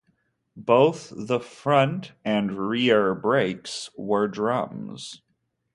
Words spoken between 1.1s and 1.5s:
the